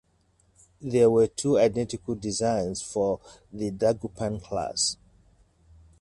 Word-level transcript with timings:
There 0.81 1.11
were 1.11 1.27
two 1.27 1.59
identical 1.59 2.15
designs 2.15 2.81
for 2.81 3.19
the 3.53 3.69
Dagupan 3.69 4.41
class. 4.41 4.97